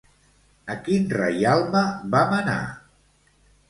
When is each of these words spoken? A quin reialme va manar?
A 0.75 0.77
quin 0.87 1.05
reialme 1.19 1.87
va 2.17 2.27
manar? 2.35 2.61